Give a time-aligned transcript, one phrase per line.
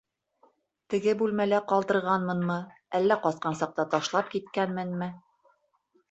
[0.93, 2.55] Теге бүлмәлә ҡалдырғанмынмы,
[2.99, 5.11] әллә ҡасҡан саҡта ташлап киткәнменме?